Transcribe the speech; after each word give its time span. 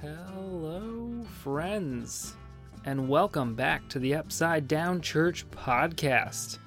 Hello, 0.00 1.24
friends, 1.42 2.36
and 2.84 3.08
welcome 3.08 3.56
back 3.56 3.88
to 3.88 3.98
the 3.98 4.14
Upside 4.14 4.68
Down 4.68 5.00
Church 5.00 5.44
podcast. 5.50 6.58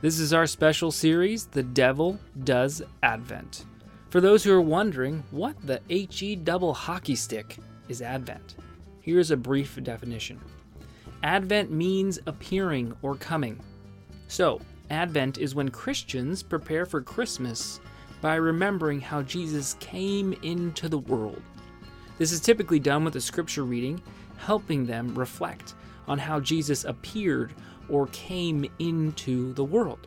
This 0.00 0.18
is 0.18 0.32
our 0.32 0.48
special 0.48 0.90
series, 0.90 1.46
The 1.46 1.62
Devil 1.62 2.18
Does 2.42 2.82
Advent. 3.04 3.66
For 4.10 4.20
those 4.20 4.42
who 4.42 4.52
are 4.52 4.60
wondering 4.60 5.22
what 5.30 5.54
the 5.64 5.80
HE 5.88 6.34
double 6.42 6.74
hockey 6.74 7.14
stick 7.14 7.56
is 7.88 8.02
Advent, 8.02 8.56
here's 9.00 9.30
a 9.30 9.36
brief 9.36 9.80
definition 9.84 10.40
Advent 11.22 11.70
means 11.70 12.18
appearing 12.26 12.96
or 13.00 13.14
coming. 13.14 13.60
So, 14.26 14.60
Advent 14.90 15.38
is 15.38 15.54
when 15.54 15.68
Christians 15.68 16.42
prepare 16.42 16.84
for 16.84 17.00
Christmas 17.00 17.78
by 18.20 18.34
remembering 18.34 19.00
how 19.00 19.22
Jesus 19.22 19.76
came 19.78 20.32
into 20.42 20.88
the 20.88 20.98
world. 20.98 21.40
This 22.22 22.30
is 22.30 22.38
typically 22.38 22.78
done 22.78 23.04
with 23.04 23.16
a 23.16 23.20
scripture 23.20 23.64
reading, 23.64 24.00
helping 24.36 24.86
them 24.86 25.12
reflect 25.12 25.74
on 26.06 26.20
how 26.20 26.38
Jesus 26.38 26.84
appeared 26.84 27.52
or 27.88 28.06
came 28.12 28.64
into 28.78 29.52
the 29.54 29.64
world. 29.64 30.06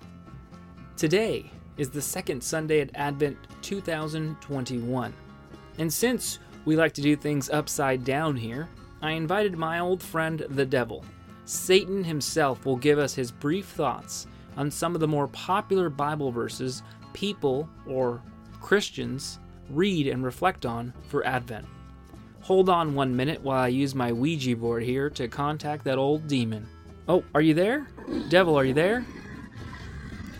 Today 0.95 1.51
is 1.75 1.89
the 1.89 2.01
second 2.01 2.41
Sunday 2.41 2.79
at 2.79 2.95
Advent 2.95 3.37
2021. 3.63 5.13
And 5.77 5.91
since 5.91 6.39
we 6.63 6.77
like 6.77 6.93
to 6.93 7.01
do 7.01 7.17
things 7.17 7.49
upside 7.49 8.05
down 8.05 8.37
here, 8.37 8.69
I 9.01 9.11
invited 9.11 9.57
my 9.57 9.79
old 9.79 10.01
friend 10.01 10.39
the 10.51 10.65
devil. 10.65 11.03
Satan 11.43 12.01
himself 12.01 12.65
will 12.65 12.77
give 12.77 12.97
us 12.97 13.13
his 13.13 13.29
brief 13.29 13.65
thoughts 13.65 14.25
on 14.55 14.71
some 14.71 14.95
of 14.95 15.01
the 15.01 15.07
more 15.09 15.27
popular 15.27 15.89
Bible 15.89 16.31
verses 16.31 16.81
people 17.11 17.67
or 17.85 18.21
Christians 18.61 19.39
read 19.69 20.07
and 20.07 20.23
reflect 20.23 20.65
on 20.65 20.93
for 21.09 21.25
Advent. 21.25 21.65
Hold 22.45 22.69
on 22.69 22.93
one 22.93 23.15
minute 23.15 23.41
while 23.41 23.63
I 23.63 23.69
use 23.69 23.95
my 23.95 24.11
Ouija 24.11 24.55
board 24.55 24.83
here 24.83 25.09
to 25.09 25.27
contact 25.27 25.83
that 25.85 25.97
old 25.97 26.27
demon. 26.27 26.67
Oh, 27.07 27.23
are 27.33 27.41
you 27.41 27.55
there? 27.55 27.87
Devil, 28.29 28.55
are 28.55 28.63
you 28.63 28.75
there? 28.75 29.03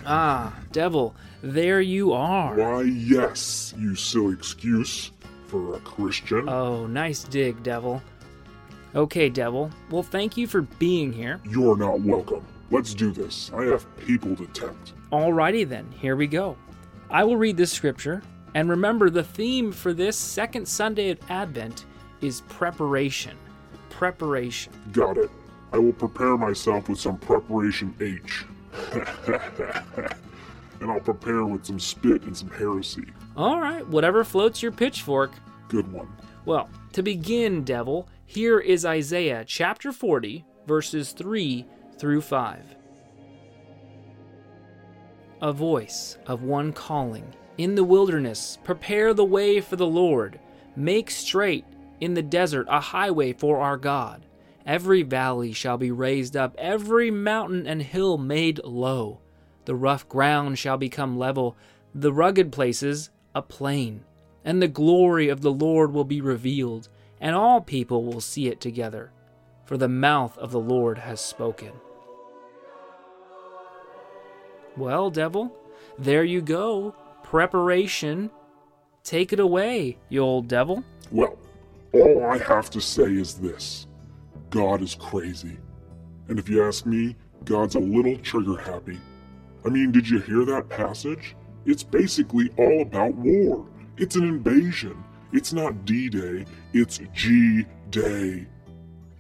Ah, 0.06 0.56
Devil, 0.72 1.16
there 1.42 1.82
you 1.82 2.14
are. 2.14 2.54
Why, 2.54 2.84
yes, 2.84 3.74
you 3.76 3.96
silly 3.96 4.36
excuse 4.36 5.10
for 5.48 5.78
a 5.78 5.80
Christian. 5.80 6.48
Oh, 6.48 6.86
nice 6.86 7.24
dig, 7.24 7.64
Devil. 7.64 8.04
Okay, 8.94 9.28
Devil. 9.28 9.72
Well, 9.90 10.04
thank 10.04 10.38
you 10.38 10.46
for 10.46 10.62
being 10.62 11.12
here. 11.12 11.42
You're 11.44 11.76
not 11.76 12.02
welcome. 12.02 12.46
Let's 12.70 12.94
do 12.94 13.10
this. 13.10 13.50
I 13.52 13.64
have 13.64 13.84
people 14.06 14.36
to 14.36 14.46
tempt. 14.54 14.94
Alrighty 15.12 15.68
then, 15.68 15.92
here 16.00 16.16
we 16.16 16.28
go. 16.28 16.56
I 17.10 17.24
will 17.24 17.38
read 17.38 17.58
this 17.58 17.72
scripture, 17.72 18.22
and 18.54 18.70
remember 18.70 19.10
the 19.10 19.24
theme 19.24 19.72
for 19.72 19.92
this 19.92 20.16
second 20.16 20.68
Sunday 20.68 21.10
of 21.10 21.18
Advent 21.32 21.86
is 22.22 22.42
preparation. 22.42 23.38
Preparation. 23.90 24.74
Got 24.92 25.18
it. 25.18 25.30
I 25.72 25.78
will 25.78 25.94
prepare 25.94 26.38
myself 26.38 26.90
with 26.90 27.00
some 27.00 27.18
preparation 27.18 27.94
H. 28.00 28.46
and 30.82 30.92
I'll 30.92 31.00
prepare 31.00 31.46
with 31.46 31.66
some 31.66 31.80
spit 31.80 32.24
and 32.24 32.36
some 32.36 32.50
heresy. 32.50 33.06
Alright, 33.38 33.88
whatever 33.88 34.24
floats 34.24 34.62
your 34.62 34.72
pitchfork. 34.72 35.32
Good 35.68 35.92
one. 35.92 36.08
Well, 36.46 36.70
to 36.94 37.02
begin, 37.02 37.64
Devil, 37.64 38.08
here 38.26 38.60
is 38.60 38.86
Isaiah 38.86 39.44
chapter 39.46 39.92
40, 39.92 40.46
verses 40.68 41.12
3 41.12 41.66
through 41.98 42.22
5. 42.22 42.76
A 45.42 45.52
voice 45.52 46.18
of 46.28 46.44
one 46.44 46.72
calling, 46.72 47.34
In 47.58 47.76
the 47.76 47.84
wilderness, 47.84 48.58
prepare 48.64 49.14
the 49.14 49.26
way 49.26 49.60
for 49.60 49.76
the 49.76 49.86
Lord, 49.86 50.40
make 50.76 51.12
straight 51.12 51.66
in 52.00 52.14
the 52.14 52.22
desert 52.22 52.68
a 52.70 52.80
highway 52.80 53.34
for 53.34 53.60
our 53.60 53.78
God. 53.78 54.26
Every 54.66 55.04
valley 55.04 55.52
shall 55.52 55.78
be 55.78 55.92
raised 55.92 56.36
up, 56.36 56.56
every 56.58 57.12
mountain 57.12 57.68
and 57.68 57.82
hill 57.82 58.18
made 58.18 58.60
low. 58.64 59.20
The 59.66 59.76
rough 59.76 60.08
ground 60.10 60.58
shall 60.58 60.78
become 60.78 61.18
level, 61.18 61.56
the 61.94 62.14
rugged 62.14 62.52
places 62.52 63.10
a 63.34 63.42
plain. 63.42 64.04
And 64.44 64.62
the 64.62 64.68
glory 64.68 65.30
of 65.30 65.42
the 65.42 65.52
Lord 65.52 65.92
will 65.92 66.04
be 66.04 66.22
revealed, 66.22 66.90
and 67.20 67.36
all 67.36 67.62
people 67.62 68.04
will 68.04 68.22
see 68.22 68.48
it 68.48 68.62
together. 68.62 69.12
For 69.66 69.78
the 69.78 69.88
mouth 69.88 70.38
of 70.38 70.52
the 70.52 70.60
Lord 70.60 71.00
has 71.00 71.20
spoken. 71.20 71.72
Well, 74.78 75.10
devil, 75.10 75.56
there 75.98 76.24
you 76.24 76.42
go. 76.42 76.96
Preparation. 77.24 78.30
Take 79.04 79.34
it 79.34 79.40
away, 79.40 79.98
you 80.10 80.22
old 80.22 80.48
devil. 80.48 80.84
Well, 81.12 81.38
all 81.96 82.26
I 82.26 82.38
have 82.38 82.70
to 82.72 82.82
say 82.82 83.04
is 83.04 83.36
this 83.36 83.88
God 84.50 84.82
is 84.82 84.96
crazy. 84.96 85.58
And 86.28 86.40
if 86.40 86.50
you 86.50 86.64
ask 86.64 86.86
me, 86.86 87.16
God's 87.46 87.76
a 87.76 87.80
little 87.80 88.18
trigger 88.18 88.58
happy. 88.58 89.00
I 89.66 89.70
mean, 89.70 89.92
did 89.92 90.10
you 90.10 90.20
hear 90.20 90.46
that 90.46 90.70
passage? 90.70 91.36
It's 91.66 91.84
basically 91.84 92.50
all 92.58 92.82
about 92.82 93.16
war. 93.16 93.66
It's 93.98 94.16
an 94.16 94.24
invasion. 94.24 95.04
It's 95.32 95.54
not 95.54 95.86
D 95.86 96.10
Day, 96.10 96.46
it's 96.74 97.00
G 97.14 97.66
Day. 97.90 98.48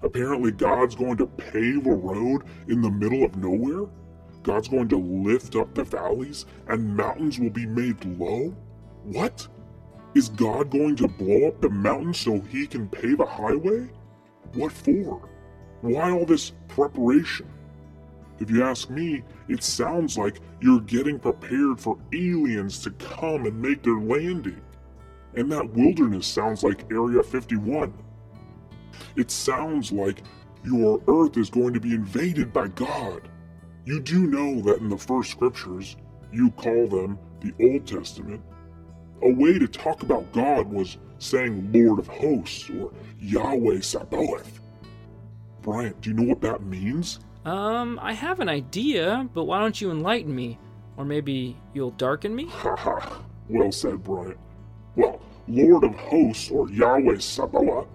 Apparently, 0.01 0.51
God's 0.51 0.95
going 0.95 1.17
to 1.17 1.25
pave 1.25 1.87
a 1.87 1.93
road 1.93 2.43
in 2.67 2.81
the 2.81 2.91
middle 2.91 3.23
of 3.23 3.35
nowhere. 3.37 3.89
God's 4.43 4.67
going 4.67 4.87
to 4.89 4.97
lift 4.97 5.55
up 5.55 5.73
the 5.73 5.83
valleys 5.83 6.45
and 6.67 6.95
mountains 6.95 7.39
will 7.39 7.49
be 7.49 7.65
made 7.65 8.03
low? 8.19 8.55
What? 9.03 9.47
Is 10.15 10.29
God 10.29 10.71
going 10.71 10.95
to 10.95 11.09
blow 11.09 11.49
up 11.49 11.59
the 11.59 11.69
mountain 11.69 12.13
so 12.13 12.39
he 12.39 12.67
can 12.67 12.87
pave 12.87 13.19
a 13.19 13.25
highway? 13.25 13.89
What 14.53 14.71
for? 14.71 15.27
Why 15.81 16.09
all 16.09 16.25
this 16.25 16.53
preparation? 16.69 17.49
If 18.39 18.49
you 18.49 18.63
ask 18.63 18.89
me, 18.89 19.23
it 19.49 19.61
sounds 19.61 20.17
like 20.17 20.39
you're 20.61 20.79
getting 20.79 21.19
prepared 21.19 21.81
for 21.81 21.97
aliens 22.13 22.79
to 22.83 22.91
come 22.91 23.45
and 23.45 23.61
make 23.61 23.83
their 23.83 23.99
landing. 23.99 24.61
And 25.35 25.51
that 25.51 25.73
wilderness 25.73 26.25
sounds 26.25 26.63
like 26.63 26.89
Area 26.89 27.21
51. 27.21 27.93
It 29.17 29.29
sounds 29.29 29.91
like 29.91 30.21
your 30.63 31.01
earth 31.09 31.35
is 31.35 31.49
going 31.49 31.73
to 31.73 31.81
be 31.81 31.93
invaded 31.93 32.53
by 32.53 32.69
God. 32.69 33.27
You 33.83 33.99
do 33.99 34.27
know 34.27 34.61
that 34.61 34.79
in 34.79 34.87
the 34.87 34.97
first 34.97 35.31
scriptures, 35.31 35.97
you 36.31 36.51
call 36.51 36.87
them 36.87 37.19
the 37.41 37.53
Old 37.61 37.85
Testament. 37.85 38.41
A 39.21 39.31
way 39.31 39.57
to 39.57 39.67
talk 39.67 40.03
about 40.03 40.31
God 40.33 40.67
was 40.67 40.97
saying 41.19 41.71
Lord 41.71 41.99
of 41.99 42.07
Hosts 42.07 42.69
or 42.69 42.91
Yahweh 43.19 43.81
Sabaoth. 43.81 44.59
Bryant, 45.61 45.99
do 46.01 46.11
you 46.11 46.15
know 46.15 46.29
what 46.29 46.41
that 46.41 46.63
means? 46.63 47.19
Um, 47.45 47.99
I 48.01 48.13
have 48.13 48.39
an 48.39 48.49
idea, 48.49 49.27
but 49.33 49.45
why 49.45 49.59
don't 49.59 49.79
you 49.79 49.91
enlighten 49.91 50.35
me? 50.35 50.59
Or 50.97 51.05
maybe 51.05 51.57
you'll 51.73 51.91
darken 51.91 52.35
me? 52.35 52.45
Ha 52.47 52.75
ha. 52.75 53.21
well 53.49 53.71
said, 53.71 54.03
Bryant. 54.03 54.37
Well, 54.95 55.21
Lord 55.47 55.83
of 55.83 55.95
Hosts 55.95 56.51
or 56.51 56.69
Yahweh 56.69 57.19
Sabaoth 57.19 57.87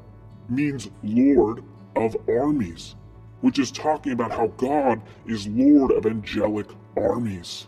means 0.48 0.90
Lord 1.02 1.64
of 1.96 2.16
Armies, 2.28 2.94
which 3.40 3.58
is 3.58 3.70
talking 3.70 4.12
about 4.12 4.32
how 4.32 4.48
God 4.56 5.00
is 5.26 5.46
Lord 5.48 5.92
of 5.92 6.06
angelic 6.06 6.66
armies. 6.96 7.66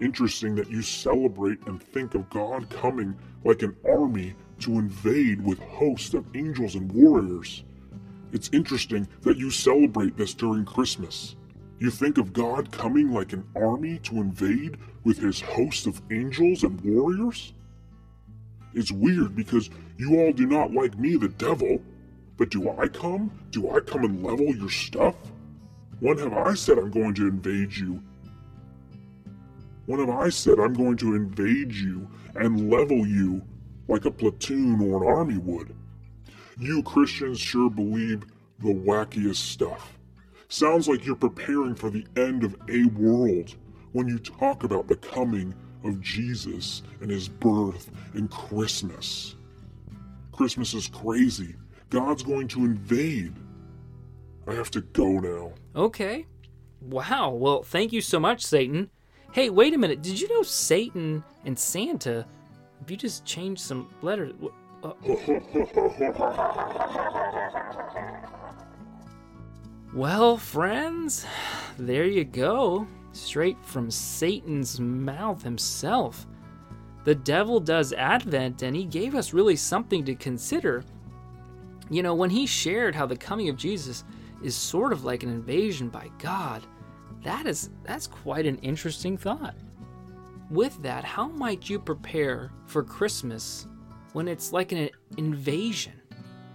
Interesting 0.00 0.54
that 0.54 0.70
you 0.70 0.80
celebrate 0.80 1.58
and 1.66 1.82
think 1.82 2.14
of 2.14 2.30
God 2.30 2.70
coming 2.70 3.16
like 3.44 3.62
an 3.62 3.76
army 3.88 4.34
to 4.60 4.78
invade 4.78 5.44
with 5.44 5.58
hosts 5.60 6.14
of 6.14 6.24
angels 6.36 6.76
and 6.76 6.90
warriors. 6.92 7.64
It's 8.32 8.50
interesting 8.52 9.08
that 9.22 9.38
you 9.38 9.50
celebrate 9.50 10.16
this 10.16 10.34
during 10.34 10.64
Christmas. 10.64 11.34
You 11.80 11.90
think 11.90 12.18
of 12.18 12.32
God 12.32 12.70
coming 12.70 13.12
like 13.12 13.32
an 13.32 13.44
army 13.56 13.98
to 14.04 14.16
invade 14.16 14.78
with 15.04 15.18
his 15.18 15.40
host 15.40 15.86
of 15.86 16.02
angels 16.10 16.62
and 16.62 16.80
warriors? 16.82 17.52
It's 18.74 18.92
weird 18.92 19.34
because 19.34 19.70
you 19.96 20.20
all 20.20 20.32
do 20.32 20.46
not 20.46 20.72
like 20.72 20.98
me, 20.98 21.16
the 21.16 21.28
devil. 21.28 21.80
But 22.36 22.50
do 22.50 22.70
I 22.70 22.86
come? 22.86 23.32
Do 23.50 23.70
I 23.70 23.80
come 23.80 24.04
and 24.04 24.22
level 24.22 24.54
your 24.54 24.70
stuff? 24.70 25.16
When 25.98 26.18
have 26.18 26.32
I 26.32 26.54
said 26.54 26.78
I'm 26.78 26.90
going 26.90 27.14
to 27.14 27.26
invade 27.26 27.76
you? 27.76 28.00
When 29.88 30.00
have 30.00 30.10
I 30.10 30.28
said 30.28 30.60
I'm 30.60 30.74
going 30.74 30.98
to 30.98 31.14
invade 31.14 31.72
you 31.72 32.10
and 32.34 32.68
level 32.68 33.06
you 33.06 33.40
like 33.88 34.04
a 34.04 34.10
platoon 34.10 34.82
or 34.82 35.02
an 35.02 35.08
army 35.08 35.38
would? 35.38 35.74
You 36.58 36.82
Christians 36.82 37.40
sure 37.40 37.70
believe 37.70 38.24
the 38.58 38.74
wackiest 38.74 39.36
stuff. 39.36 39.98
Sounds 40.48 40.88
like 40.88 41.06
you're 41.06 41.16
preparing 41.16 41.74
for 41.74 41.88
the 41.88 42.04
end 42.18 42.44
of 42.44 42.54
a 42.68 42.84
world 42.88 43.54
when 43.92 44.06
you 44.06 44.18
talk 44.18 44.62
about 44.62 44.88
the 44.88 44.96
coming 44.96 45.54
of 45.82 46.02
Jesus 46.02 46.82
and 47.00 47.10
his 47.10 47.26
birth 47.26 47.90
and 48.12 48.30
Christmas. 48.30 49.36
Christmas 50.32 50.74
is 50.74 50.88
crazy. 50.88 51.54
God's 51.88 52.22
going 52.22 52.48
to 52.48 52.66
invade. 52.66 53.32
I 54.46 54.52
have 54.52 54.70
to 54.72 54.82
go 54.82 55.12
now. 55.18 55.54
Okay. 55.74 56.26
Wow. 56.82 57.30
Well, 57.30 57.62
thank 57.62 57.94
you 57.94 58.02
so 58.02 58.20
much, 58.20 58.44
Satan. 58.44 58.90
Hey, 59.32 59.50
wait 59.50 59.74
a 59.74 59.78
minute. 59.78 60.02
Did 60.02 60.20
you 60.20 60.28
know 60.28 60.42
Satan 60.42 61.22
and 61.44 61.58
Santa, 61.58 62.24
if 62.82 62.90
you 62.90 62.96
just 62.96 63.24
change 63.24 63.58
some 63.58 63.88
letters, 64.00 64.32
uh, 64.82 64.92
well, 69.92 70.36
friends, 70.36 71.26
there 71.78 72.06
you 72.06 72.24
go. 72.24 72.86
Straight 73.12 73.56
from 73.64 73.90
Satan's 73.90 74.80
mouth 74.80 75.42
himself. 75.42 76.26
The 77.04 77.14
devil 77.14 77.60
does 77.60 77.92
Advent, 77.92 78.62
and 78.62 78.74
he 78.76 78.84
gave 78.84 79.14
us 79.14 79.32
really 79.32 79.56
something 79.56 80.04
to 80.04 80.14
consider. 80.14 80.84
You 81.90 82.02
know, 82.02 82.14
when 82.14 82.30
he 82.30 82.46
shared 82.46 82.94
how 82.94 83.06
the 83.06 83.16
coming 83.16 83.48
of 83.48 83.56
Jesus 83.56 84.04
is 84.42 84.54
sort 84.54 84.92
of 84.92 85.04
like 85.04 85.22
an 85.22 85.30
invasion 85.30 85.88
by 85.88 86.10
God, 86.18 86.62
that 87.28 87.46
is 87.46 87.68
that's 87.84 88.06
quite 88.06 88.46
an 88.46 88.56
interesting 88.60 89.18
thought. 89.18 89.54
With 90.50 90.82
that, 90.82 91.04
how 91.04 91.28
might 91.28 91.68
you 91.68 91.78
prepare 91.78 92.50
for 92.64 92.82
Christmas 92.82 93.66
when 94.14 94.28
it's 94.28 94.50
like 94.50 94.72
an 94.72 94.88
invasion? 95.18 96.00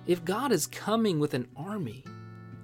If 0.08 0.25
God 0.25 0.52
is 0.52 0.66
coming 0.66 1.20
with 1.20 1.36
an 1.36 1.48
army, 1.56 2.04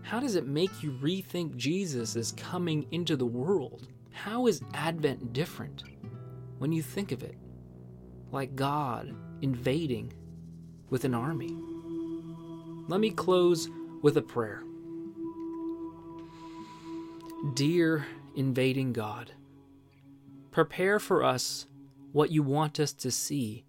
how 0.02 0.20
does 0.20 0.34
it 0.34 0.48
make 0.48 0.82
you 0.82 0.92
rethink 0.94 1.56
Jesus 1.56 2.16
is 2.16 2.32
coming 2.32 2.88
into 2.90 3.16
the 3.16 3.28
world? 3.28 3.88
How 4.12 4.48
is 4.48 4.64
Advent 4.74 5.32
different 5.32 5.84
when 6.58 6.72
you 6.72 6.82
think 6.82 7.12
of 7.12 7.22
it? 7.22 7.38
Like 8.32 8.56
God 8.56 9.16
invading 9.44 10.14
with 10.90 11.04
an 11.04 11.14
army. 11.14 11.56
Let 12.88 13.02
me 13.02 13.12
close 13.12 13.70
with 14.02 14.18
a 14.18 14.24
prayer. 14.24 14.64
Dear 17.54 18.06
invading 18.36 18.92
God, 18.92 19.32
prepare 20.52 21.00
for 21.00 21.24
us 21.24 21.68
what 22.12 22.32
you 22.32 22.44
want 22.44 22.82
us 22.82 22.92
to 22.92 23.12
see 23.12 23.64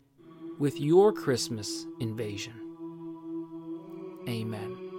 with 0.59 0.81
your 0.81 1.13
Christmas 1.13 1.87
invasion. 2.01 2.55
Amen. 4.29 4.90